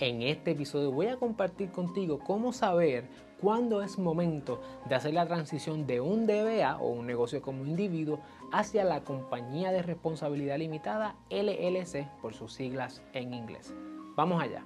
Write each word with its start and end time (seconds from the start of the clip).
En 0.00 0.22
este 0.22 0.52
episodio 0.52 0.92
voy 0.92 1.06
a 1.06 1.16
compartir 1.16 1.72
contigo 1.72 2.20
cómo 2.20 2.52
saber 2.52 3.08
cuándo 3.40 3.82
es 3.82 3.98
momento 3.98 4.60
de 4.88 4.94
hacer 4.94 5.12
la 5.12 5.26
transición 5.26 5.88
de 5.88 6.00
un 6.00 6.24
DBA 6.24 6.78
o 6.78 6.90
un 6.90 7.04
negocio 7.04 7.42
como 7.42 7.66
individuo 7.66 8.20
hacia 8.52 8.84
la 8.84 9.02
compañía 9.02 9.72
de 9.72 9.82
responsabilidad 9.82 10.58
limitada 10.58 11.16
LLC 11.30 12.08
por 12.22 12.32
sus 12.32 12.52
siglas 12.52 13.02
en 13.12 13.34
inglés. 13.34 13.74
Vamos 14.14 14.40
allá. 14.40 14.62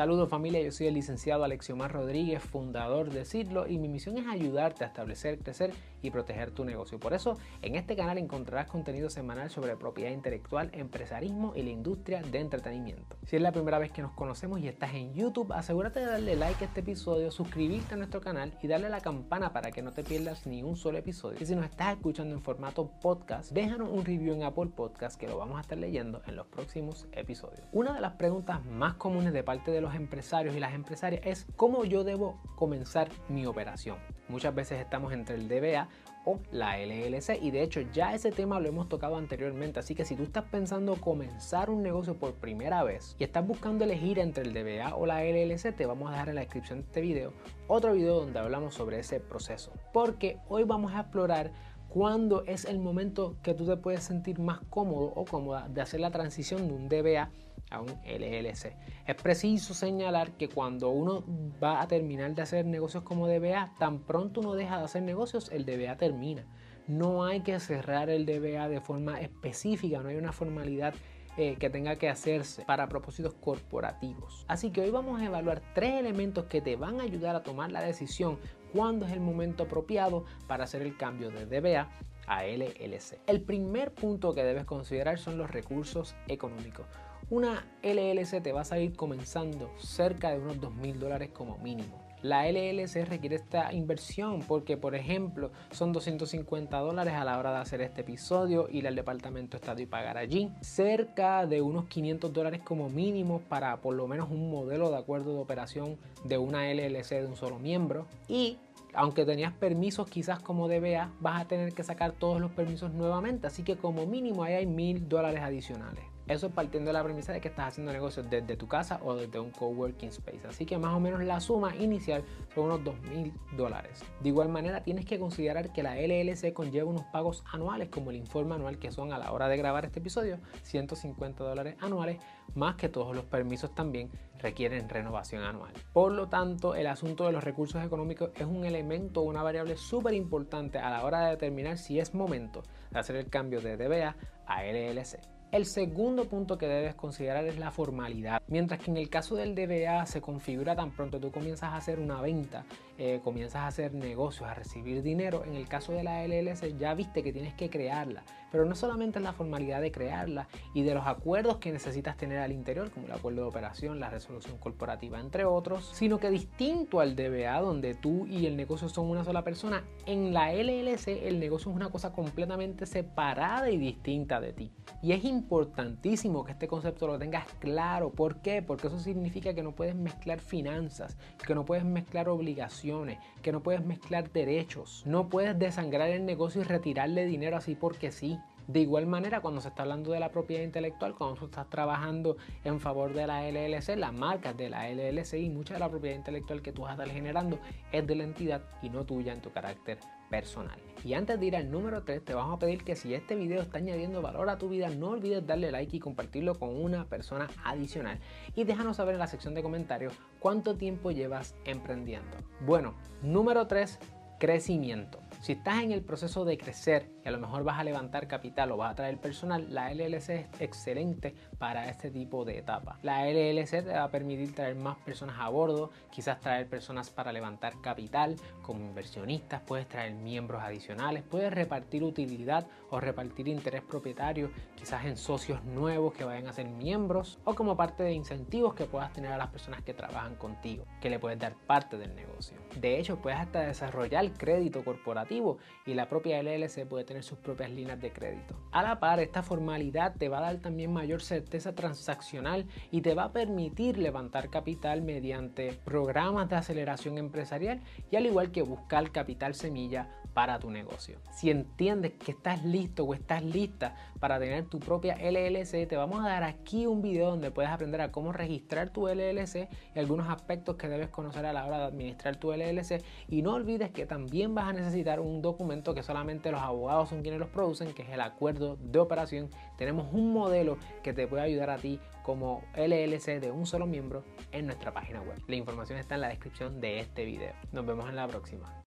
Saludos 0.00 0.30
familia, 0.30 0.62
yo 0.62 0.72
soy 0.72 0.86
el 0.86 0.94
licenciado 0.94 1.44
Alexiomar 1.44 1.92
Rodríguez, 1.92 2.42
fundador 2.42 3.10
de 3.10 3.26
Cirlo 3.26 3.68
y 3.68 3.76
mi 3.76 3.86
misión 3.86 4.16
es 4.16 4.26
ayudarte 4.26 4.82
a 4.82 4.86
establecer, 4.86 5.38
crecer 5.40 5.74
y 6.00 6.10
proteger 6.10 6.50
tu 6.52 6.64
negocio. 6.64 6.98
Por 6.98 7.12
eso 7.12 7.36
en 7.60 7.74
este 7.74 7.96
canal 7.96 8.16
encontrarás 8.16 8.66
contenido 8.66 9.10
semanal 9.10 9.50
sobre 9.50 9.76
propiedad 9.76 10.10
intelectual, 10.10 10.70
empresarismo 10.72 11.52
y 11.54 11.62
la 11.62 11.68
industria 11.68 12.22
de 12.22 12.38
entretenimiento. 12.38 13.18
Si 13.26 13.36
es 13.36 13.42
la 13.42 13.52
primera 13.52 13.78
vez 13.78 13.92
que 13.92 14.00
nos 14.00 14.12
conocemos 14.12 14.60
y 14.60 14.68
estás 14.68 14.94
en 14.94 15.12
YouTube, 15.12 15.52
asegúrate 15.52 16.00
de 16.00 16.06
darle 16.06 16.34
like 16.34 16.64
a 16.64 16.68
este 16.68 16.80
episodio, 16.80 17.30
suscribirte 17.30 17.92
a 17.92 17.98
nuestro 17.98 18.22
canal 18.22 18.56
y 18.62 18.68
darle 18.68 18.86
a 18.86 18.90
la 18.90 19.02
campana 19.02 19.52
para 19.52 19.70
que 19.70 19.82
no 19.82 19.92
te 19.92 20.02
pierdas 20.02 20.46
ni 20.46 20.62
un 20.62 20.78
solo 20.78 20.96
episodio. 20.96 21.36
Y 21.40 21.44
si 21.44 21.54
nos 21.54 21.66
estás 21.66 21.92
escuchando 21.92 22.34
en 22.34 22.40
formato 22.40 22.90
podcast, 23.02 23.52
déjanos 23.52 23.90
un 23.90 24.04
review 24.04 24.32
en 24.32 24.44
Apple 24.44 24.70
Podcast 24.74 25.20
que 25.20 25.28
lo 25.28 25.36
vamos 25.36 25.58
a 25.58 25.60
estar 25.60 25.76
leyendo 25.76 26.22
en 26.26 26.36
los 26.36 26.46
próximos 26.46 27.06
episodios. 27.12 27.68
Una 27.72 27.92
de 27.92 28.00
las 28.00 28.12
preguntas 28.14 28.64
más 28.64 28.94
comunes 28.94 29.34
de 29.34 29.42
parte 29.42 29.70
de 29.70 29.80
los 29.82 29.89
empresarios 29.94 30.54
y 30.54 30.60
las 30.60 30.74
empresarias 30.74 31.22
es 31.24 31.46
cómo 31.56 31.84
yo 31.84 32.04
debo 32.04 32.40
comenzar 32.56 33.08
mi 33.28 33.46
operación. 33.46 33.96
Muchas 34.28 34.54
veces 34.54 34.80
estamos 34.80 35.12
entre 35.12 35.34
el 35.36 35.48
DBA 35.48 35.88
o 36.24 36.38
la 36.52 36.78
LLC 36.78 37.42
y 37.42 37.50
de 37.50 37.62
hecho 37.62 37.80
ya 37.80 38.14
ese 38.14 38.30
tema 38.30 38.60
lo 38.60 38.68
hemos 38.68 38.88
tocado 38.88 39.16
anteriormente 39.16 39.80
así 39.80 39.94
que 39.94 40.04
si 40.04 40.16
tú 40.16 40.24
estás 40.24 40.44
pensando 40.44 40.96
comenzar 40.96 41.70
un 41.70 41.82
negocio 41.82 42.14
por 42.14 42.34
primera 42.34 42.82
vez 42.84 43.16
y 43.18 43.24
estás 43.24 43.46
buscando 43.46 43.84
elegir 43.84 44.18
entre 44.18 44.44
el 44.44 44.52
DBA 44.52 44.94
o 44.94 45.06
la 45.06 45.24
LLC 45.24 45.74
te 45.74 45.86
vamos 45.86 46.08
a 46.08 46.12
dejar 46.12 46.28
en 46.28 46.34
la 46.34 46.42
descripción 46.42 46.80
de 46.80 46.84
este 46.86 47.00
video 47.00 47.32
otro 47.68 47.94
video 47.94 48.20
donde 48.20 48.38
hablamos 48.38 48.74
sobre 48.74 48.98
ese 48.98 49.18
proceso 49.18 49.72
porque 49.94 50.38
hoy 50.48 50.64
vamos 50.64 50.92
a 50.92 51.00
explorar 51.00 51.52
cuándo 51.88 52.44
es 52.46 52.66
el 52.66 52.78
momento 52.78 53.36
que 53.42 53.54
tú 53.54 53.66
te 53.66 53.76
puedes 53.76 54.04
sentir 54.04 54.38
más 54.38 54.60
cómodo 54.70 55.12
o 55.16 55.24
cómoda 55.24 55.68
de 55.68 55.80
hacer 55.80 56.00
la 56.00 56.10
transición 56.10 56.68
de 56.68 56.74
un 56.74 56.88
DBA 56.88 57.30
a 57.70 57.80
un 57.80 57.90
LLC. 58.04 58.76
Es 59.06 59.14
preciso 59.22 59.74
señalar 59.74 60.32
que 60.32 60.48
cuando 60.48 60.90
uno 60.90 61.24
va 61.62 61.80
a 61.80 61.88
terminar 61.88 62.34
de 62.34 62.42
hacer 62.42 62.66
negocios 62.66 63.02
como 63.04 63.28
DBA, 63.28 63.74
tan 63.78 64.00
pronto 64.00 64.40
uno 64.40 64.54
deja 64.54 64.78
de 64.78 64.84
hacer 64.84 65.02
negocios, 65.02 65.50
el 65.50 65.64
DBA 65.64 65.96
termina. 65.96 66.44
No 66.86 67.24
hay 67.24 67.40
que 67.40 67.58
cerrar 67.60 68.10
el 68.10 68.26
DBA 68.26 68.68
de 68.68 68.80
forma 68.80 69.20
específica, 69.20 70.00
no 70.02 70.08
hay 70.08 70.16
una 70.16 70.32
formalidad 70.32 70.94
eh, 71.36 71.56
que 71.58 71.70
tenga 71.70 71.96
que 71.96 72.08
hacerse 72.08 72.64
para 72.64 72.88
propósitos 72.88 73.34
corporativos. 73.34 74.44
Así 74.48 74.72
que 74.72 74.80
hoy 74.80 74.90
vamos 74.90 75.20
a 75.20 75.24
evaluar 75.24 75.62
tres 75.74 75.94
elementos 75.94 76.46
que 76.46 76.60
te 76.60 76.74
van 76.74 77.00
a 77.00 77.04
ayudar 77.04 77.36
a 77.36 77.42
tomar 77.44 77.70
la 77.70 77.80
decisión 77.80 78.38
cuándo 78.72 79.06
es 79.06 79.12
el 79.12 79.20
momento 79.20 79.62
apropiado 79.62 80.24
para 80.48 80.64
hacer 80.64 80.82
el 80.82 80.96
cambio 80.96 81.30
de 81.30 81.46
DBA 81.46 81.88
a 82.26 82.44
LLC. 82.44 83.18
El 83.26 83.42
primer 83.42 83.92
punto 83.94 84.34
que 84.34 84.42
debes 84.42 84.64
considerar 84.64 85.18
son 85.18 85.38
los 85.38 85.50
recursos 85.50 86.16
económicos. 86.28 86.86
Una 87.30 87.64
LLC 87.84 88.42
te 88.42 88.50
va 88.50 88.62
a 88.62 88.64
salir 88.64 88.96
comenzando 88.96 89.70
cerca 89.78 90.32
de 90.32 90.40
unos 90.40 90.60
2 90.60 90.74
mil 90.74 90.98
dólares 90.98 91.30
como 91.32 91.58
mínimo. 91.58 91.96
La 92.22 92.50
LLC 92.50 93.08
requiere 93.08 93.36
esta 93.36 93.72
inversión 93.72 94.40
porque, 94.40 94.76
por 94.76 94.96
ejemplo, 94.96 95.52
son 95.70 95.92
250 95.92 96.76
dólares 96.76 97.14
a 97.14 97.24
la 97.24 97.38
hora 97.38 97.52
de 97.52 97.58
hacer 97.58 97.82
este 97.82 98.00
episodio, 98.00 98.68
ir 98.68 98.88
al 98.88 98.96
departamento 98.96 99.52
de 99.52 99.60
estado 99.60 99.80
y 99.80 99.86
pagar 99.86 100.18
allí. 100.18 100.50
Cerca 100.60 101.46
de 101.46 101.62
unos 101.62 101.84
500 101.84 102.32
dólares 102.32 102.62
como 102.64 102.90
mínimo 102.90 103.40
para 103.48 103.76
por 103.76 103.94
lo 103.94 104.08
menos 104.08 104.28
un 104.28 104.50
modelo 104.50 104.90
de 104.90 104.98
acuerdo 104.98 105.32
de 105.32 105.38
operación 105.38 105.98
de 106.24 106.36
una 106.36 106.64
LLC 106.64 107.10
de 107.10 107.26
un 107.26 107.36
solo 107.36 107.60
miembro. 107.60 108.06
Y 108.26 108.58
aunque 108.92 109.24
tenías 109.24 109.52
permisos 109.52 110.10
quizás 110.10 110.40
como 110.40 110.66
DBA, 110.66 111.12
vas 111.20 111.42
a 111.42 111.44
tener 111.46 111.72
que 111.74 111.84
sacar 111.84 112.10
todos 112.10 112.40
los 112.40 112.50
permisos 112.50 112.92
nuevamente. 112.92 113.46
Así 113.46 113.62
que 113.62 113.76
como 113.76 114.04
mínimo 114.04 114.42
ahí 114.42 114.54
hay 114.54 114.66
mil 114.66 115.08
dólares 115.08 115.42
adicionales. 115.42 116.09
Eso 116.30 116.46
es 116.46 116.52
partiendo 116.52 116.90
de 116.90 116.92
la 116.92 117.02
premisa 117.02 117.32
de 117.32 117.40
que 117.40 117.48
estás 117.48 117.66
haciendo 117.66 117.92
negocios 117.92 118.30
desde 118.30 118.56
tu 118.56 118.68
casa 118.68 119.00
o 119.02 119.16
desde 119.16 119.40
un 119.40 119.50
coworking 119.50 120.10
space. 120.10 120.46
Así 120.46 120.64
que 120.64 120.78
más 120.78 120.94
o 120.94 121.00
menos 121.00 121.24
la 121.24 121.40
suma 121.40 121.74
inicial 121.74 122.22
son 122.54 122.66
unos 122.66 122.84
2 122.84 123.00
mil 123.10 123.32
dólares. 123.56 124.04
De 124.20 124.28
igual 124.28 124.48
manera, 124.48 124.80
tienes 124.84 125.06
que 125.06 125.18
considerar 125.18 125.72
que 125.72 125.82
la 125.82 125.96
LLC 125.96 126.52
conlleva 126.52 126.88
unos 126.88 127.02
pagos 127.06 127.42
anuales, 127.52 127.88
como 127.88 128.10
el 128.10 128.16
informe 128.16 128.54
anual 128.54 128.78
que 128.78 128.92
son 128.92 129.12
a 129.12 129.18
la 129.18 129.32
hora 129.32 129.48
de 129.48 129.56
grabar 129.56 129.84
este 129.84 129.98
episodio, 129.98 130.38
150 130.62 131.42
dólares 131.42 131.74
anuales, 131.80 132.22
más 132.54 132.76
que 132.76 132.88
todos 132.88 133.12
los 133.16 133.24
permisos 133.24 133.74
también 133.74 134.08
requieren 134.38 134.88
renovación 134.88 135.42
anual. 135.42 135.72
Por 135.92 136.12
lo 136.12 136.28
tanto, 136.28 136.76
el 136.76 136.86
asunto 136.86 137.26
de 137.26 137.32
los 137.32 137.42
recursos 137.42 137.84
económicos 137.84 138.30
es 138.36 138.46
un 138.46 138.64
elemento, 138.64 139.22
una 139.22 139.42
variable 139.42 139.76
súper 139.76 140.14
importante 140.14 140.78
a 140.78 140.90
la 140.90 141.04
hora 141.04 141.22
de 141.22 141.30
determinar 141.30 141.76
si 141.76 141.98
es 141.98 142.14
momento 142.14 142.62
de 142.92 143.00
hacer 143.00 143.16
el 143.16 143.28
cambio 143.28 143.60
de 143.60 143.76
DBA 143.76 144.14
a 144.46 144.62
LLC. 144.62 145.39
El 145.52 145.66
segundo 145.66 146.26
punto 146.26 146.58
que 146.58 146.68
debes 146.68 146.94
considerar 146.94 147.44
es 147.44 147.58
la 147.58 147.72
formalidad. 147.72 148.40
Mientras 148.46 148.78
que 148.78 148.92
en 148.92 148.96
el 148.96 149.10
caso 149.10 149.34
del 149.34 149.56
DBA 149.56 150.06
se 150.06 150.20
configura 150.20 150.76
tan 150.76 150.92
pronto 150.92 151.18
tú 151.18 151.32
comienzas 151.32 151.70
a 151.70 151.76
hacer 151.76 151.98
una 151.98 152.20
venta, 152.20 152.64
eh, 152.98 153.20
comienzas 153.24 153.62
a 153.62 153.66
hacer 153.66 153.92
negocios, 153.92 154.48
a 154.48 154.54
recibir 154.54 155.02
dinero, 155.02 155.42
en 155.44 155.54
el 155.54 155.66
caso 155.66 155.92
de 155.92 156.04
la 156.04 156.24
LLC 156.24 156.78
ya 156.78 156.94
viste 156.94 157.24
que 157.24 157.32
tienes 157.32 157.52
que 157.54 157.68
crearla. 157.68 158.22
Pero 158.52 158.64
no 158.64 158.76
solamente 158.76 159.18
es 159.18 159.24
la 159.24 159.32
formalidad 159.32 159.80
de 159.80 159.90
crearla 159.90 160.46
y 160.72 160.82
de 160.82 160.94
los 160.94 161.06
acuerdos 161.06 161.56
que 161.56 161.72
necesitas 161.72 162.16
tener 162.16 162.38
al 162.38 162.52
interior, 162.52 162.90
como 162.90 163.06
el 163.06 163.12
acuerdo 163.12 163.42
de 163.42 163.48
operación, 163.48 163.98
la 163.98 164.10
resolución 164.10 164.56
corporativa, 164.58 165.18
entre 165.18 165.44
otros, 165.46 165.90
sino 165.94 166.18
que 166.18 166.30
distinto 166.30 167.00
al 167.00 167.16
DBA, 167.16 167.60
donde 167.60 167.94
tú 167.94 168.26
y 168.26 168.46
el 168.46 168.56
negocio 168.56 168.88
son 168.88 169.10
una 169.10 169.24
sola 169.24 169.42
persona, 169.42 169.82
en 170.06 170.32
la 170.32 170.52
LLC 170.52 171.26
el 171.26 171.40
negocio 171.40 171.72
es 171.72 171.76
una 171.76 171.90
cosa 171.90 172.12
completamente 172.12 172.86
separada 172.86 173.68
y 173.70 173.78
distinta 173.78 174.40
de 174.40 174.52
ti. 174.52 174.72
Y 175.02 175.12
es 175.12 175.24
importantísimo 175.40 176.44
que 176.44 176.52
este 176.52 176.68
concepto 176.68 177.06
lo 177.06 177.18
tengas 177.18 177.46
claro. 177.58 178.10
¿Por 178.10 178.36
qué? 178.42 178.62
Porque 178.62 178.88
eso 178.88 178.98
significa 178.98 179.54
que 179.54 179.62
no 179.62 179.72
puedes 179.72 179.94
mezclar 179.94 180.38
finanzas, 180.38 181.16
que 181.46 181.54
no 181.54 181.64
puedes 181.64 181.84
mezclar 181.84 182.28
obligaciones, 182.28 183.18
que 183.42 183.52
no 183.52 183.62
puedes 183.62 183.84
mezclar 183.84 184.30
derechos. 184.30 185.02
No 185.06 185.28
puedes 185.28 185.58
desangrar 185.58 186.10
el 186.10 186.26
negocio 186.26 186.60
y 186.60 186.64
retirarle 186.64 187.24
dinero 187.24 187.56
así 187.56 187.74
porque 187.74 188.12
sí. 188.12 188.38
De 188.70 188.78
igual 188.78 189.04
manera, 189.08 189.40
cuando 189.40 189.60
se 189.60 189.66
está 189.66 189.82
hablando 189.82 190.12
de 190.12 190.20
la 190.20 190.30
propiedad 190.30 190.62
intelectual, 190.62 191.16
cuando 191.16 191.34
tú 191.34 191.46
estás 191.46 191.68
trabajando 191.68 192.36
en 192.62 192.78
favor 192.78 193.12
de 193.12 193.26
la 193.26 193.42
LLC, 193.50 193.96
las 193.96 194.12
marcas 194.12 194.56
de 194.56 194.70
la 194.70 194.88
LLC 194.88 195.34
y 195.40 195.48
mucha 195.48 195.74
de 195.74 195.80
la 195.80 195.88
propiedad 195.88 196.14
intelectual 196.14 196.62
que 196.62 196.70
tú 196.70 196.82
vas 196.82 196.90
a 196.90 197.02
estar 197.02 197.10
generando 197.10 197.58
es 197.90 198.06
de 198.06 198.14
la 198.14 198.22
entidad 198.22 198.62
y 198.80 198.88
no 198.88 199.04
tuya 199.04 199.32
en 199.32 199.40
tu 199.40 199.50
carácter 199.50 199.98
personal. 200.30 200.78
Y 201.02 201.14
antes 201.14 201.40
de 201.40 201.46
ir 201.46 201.56
al 201.56 201.68
número 201.68 202.04
3, 202.04 202.24
te 202.24 202.32
vamos 202.32 202.54
a 202.54 202.58
pedir 202.60 202.84
que 202.84 202.94
si 202.94 203.12
este 203.12 203.34
video 203.34 203.60
está 203.60 203.78
añadiendo 203.78 204.22
valor 204.22 204.48
a 204.48 204.58
tu 204.58 204.68
vida, 204.68 204.88
no 204.88 205.08
olvides 205.08 205.44
darle 205.44 205.72
like 205.72 205.96
y 205.96 205.98
compartirlo 205.98 206.56
con 206.56 206.80
una 206.80 207.06
persona 207.06 207.48
adicional. 207.64 208.20
Y 208.54 208.62
déjanos 208.62 208.98
saber 208.98 209.14
en 209.14 209.18
la 209.18 209.26
sección 209.26 209.54
de 209.54 209.64
comentarios 209.64 210.14
cuánto 210.38 210.76
tiempo 210.76 211.10
llevas 211.10 211.56
emprendiendo. 211.64 212.36
Bueno, 212.60 212.94
número 213.20 213.66
3, 213.66 213.98
crecimiento. 214.38 215.18
Si 215.40 215.52
estás 215.52 215.82
en 215.82 215.92
el 215.92 216.02
proceso 216.02 216.44
de 216.44 216.58
crecer 216.58 217.10
y 217.24 217.28
a 217.28 217.30
lo 217.30 217.38
mejor 217.38 217.64
vas 217.64 217.78
a 217.78 217.84
levantar 217.84 218.26
capital 218.26 218.72
o 218.72 218.76
vas 218.76 218.92
a 218.92 218.94
traer 218.94 219.18
personal, 219.18 219.66
la 219.72 219.92
LLC 219.92 220.30
es 220.30 220.60
excelente 220.60 221.34
para 221.58 221.88
este 221.88 222.10
tipo 222.10 222.44
de 222.44 222.58
etapa. 222.58 222.98
La 223.02 223.26
LLC 223.26 223.82
te 223.84 223.92
va 223.92 224.04
a 224.04 224.10
permitir 224.10 224.54
traer 224.54 224.76
más 224.76 224.96
personas 224.98 225.36
a 225.38 225.48
bordo, 225.48 225.90
quizás 226.10 226.40
traer 226.40 226.68
personas 226.68 227.10
para 227.10 227.32
levantar 227.32 227.80
capital 227.80 228.36
como 228.62 228.80
inversionistas, 228.80 229.60
puedes 229.62 229.88
traer 229.88 230.14
miembros 230.14 230.62
adicionales, 230.62 231.22
puedes 231.22 231.52
repartir 231.52 232.02
utilidad 232.02 232.66
o 232.90 233.00
repartir 233.00 233.48
interés 233.48 233.82
propietario, 233.82 234.50
quizás 234.76 235.04
en 235.04 235.16
socios 235.16 235.64
nuevos 235.64 236.14
que 236.14 236.24
vayan 236.24 236.48
a 236.48 236.52
ser 236.52 236.68
miembros 236.68 237.38
o 237.44 237.54
como 237.54 237.76
parte 237.76 238.02
de 238.02 238.12
incentivos 238.12 238.74
que 238.74 238.86
puedas 238.86 239.12
tener 239.12 239.32
a 239.32 239.38
las 239.38 239.48
personas 239.48 239.82
que 239.82 239.94
trabajan 239.94 240.36
contigo, 240.36 240.84
que 241.00 241.10
le 241.10 241.18
puedes 241.18 241.38
dar 241.38 241.54
parte 241.66 241.98
del 241.98 242.14
negocio. 242.14 242.56
De 242.80 242.98
hecho, 242.98 243.20
puedes 243.20 243.38
hasta 243.38 243.60
desarrollar 243.60 244.32
crédito 244.32 244.84
corporativo 244.84 245.58
y 245.86 245.94
la 245.94 246.08
propia 246.08 246.42
LLC 246.42 246.86
puede 246.86 247.04
tener 247.10 247.24
sus 247.24 247.38
propias 247.38 247.72
líneas 247.72 248.00
de 248.00 248.12
crédito. 248.12 248.54
A 248.70 248.84
la 248.84 249.00
par, 249.00 249.18
esta 249.18 249.42
formalidad 249.42 250.14
te 250.14 250.28
va 250.28 250.38
a 250.38 250.42
dar 250.42 250.58
también 250.58 250.92
mayor 250.92 251.22
certeza 251.22 251.74
transaccional 251.74 252.68
y 252.92 253.00
te 253.00 253.14
va 253.14 253.24
a 253.24 253.32
permitir 253.32 253.98
levantar 253.98 254.48
capital 254.48 255.02
mediante 255.02 255.72
programas 255.84 256.48
de 256.48 256.54
aceleración 256.54 257.18
empresarial 257.18 257.80
y 258.12 258.14
al 258.14 258.26
igual 258.26 258.52
que 258.52 258.62
buscar 258.62 259.10
capital 259.10 259.56
semilla 259.56 260.08
para 260.34 260.58
tu 260.58 260.70
negocio. 260.70 261.18
Si 261.32 261.50
entiendes 261.50 262.12
que 262.12 262.32
estás 262.32 262.64
listo 262.64 263.04
o 263.04 263.14
estás 263.14 263.42
lista 263.42 263.94
para 264.20 264.38
tener 264.38 264.66
tu 264.66 264.78
propia 264.78 265.16
LLC, 265.16 265.88
te 265.88 265.96
vamos 265.96 266.24
a 266.24 266.28
dar 266.28 266.44
aquí 266.44 266.86
un 266.86 267.02
video 267.02 267.30
donde 267.30 267.50
puedes 267.50 267.70
aprender 267.70 268.00
a 268.00 268.12
cómo 268.12 268.32
registrar 268.32 268.90
tu 268.90 269.08
LLC 269.08 269.68
y 269.94 269.98
algunos 269.98 270.28
aspectos 270.28 270.76
que 270.76 270.88
debes 270.88 271.08
conocer 271.08 271.46
a 271.46 271.52
la 271.52 271.66
hora 271.66 271.78
de 271.78 271.84
administrar 271.84 272.36
tu 272.36 272.52
LLC. 272.52 273.02
Y 273.28 273.42
no 273.42 273.54
olvides 273.54 273.90
que 273.90 274.06
también 274.06 274.54
vas 274.54 274.68
a 274.68 274.72
necesitar 274.72 275.20
un 275.20 275.42
documento 275.42 275.94
que 275.94 276.02
solamente 276.02 276.52
los 276.52 276.60
abogados 276.60 276.99
son 277.08 277.22
quienes 277.22 277.40
los 277.40 277.48
producen, 277.48 277.92
que 277.94 278.02
es 278.02 278.10
el 278.10 278.20
acuerdo 278.20 278.76
de 278.80 278.98
operación. 278.98 279.50
Tenemos 279.76 280.12
un 280.12 280.32
modelo 280.32 280.78
que 281.02 281.12
te 281.12 281.26
puede 281.26 281.42
ayudar 281.42 281.70
a 281.70 281.78
ti 281.78 282.00
como 282.22 282.62
LLC 282.76 283.40
de 283.40 283.50
un 283.50 283.66
solo 283.66 283.86
miembro 283.86 284.24
en 284.52 284.66
nuestra 284.66 284.92
página 284.92 285.20
web. 285.22 285.40
La 285.46 285.56
información 285.56 285.98
está 285.98 286.14
en 286.14 286.20
la 286.20 286.28
descripción 286.28 286.80
de 286.80 287.00
este 287.00 287.24
video. 287.24 287.54
Nos 287.72 287.86
vemos 287.86 288.08
en 288.08 288.16
la 288.16 288.28
próxima. 288.28 288.72